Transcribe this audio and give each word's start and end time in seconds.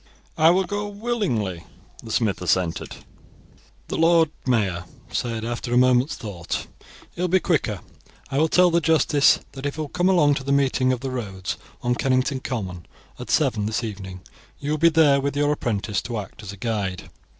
"I 0.35 0.49
will 0.49 0.63
go 0.63 0.87
willingly," 0.87 1.63
the 2.01 2.11
smith 2.11 2.41
assented. 2.41 2.95
The 3.87 3.99
Lord 3.99 4.31
Mayor 4.47 4.85
said, 5.11 5.45
after 5.45 5.71
a 5.71 5.77
moment's 5.77 6.15
thought. 6.15 6.65
"It 7.15 7.21
will 7.21 7.27
be 7.27 7.39
quicker; 7.39 7.81
I 8.31 8.39
will 8.39 8.47
tell 8.47 8.71
the 8.71 8.81
justice 8.81 9.41
that 9.51 9.67
if 9.67 9.75
he 9.75 9.81
will 9.81 9.89
come 9.89 10.07
to 10.33 10.43
the 10.43 10.51
meeting 10.51 10.91
of 10.91 11.01
the 11.01 11.11
roads 11.11 11.55
on 11.83 11.93
Kennington 11.93 12.39
Common, 12.39 12.87
at 13.19 13.29
seven 13.29 13.67
this 13.67 13.83
evening, 13.83 14.21
you 14.57 14.71
will 14.71 14.79
be 14.79 14.89
there 14.89 15.21
with 15.21 15.37
your 15.37 15.51
apprentice 15.51 16.01
to 16.01 16.17
act 16.17 16.41
as 16.41 16.51
a 16.51 16.57
guide." 16.57 17.11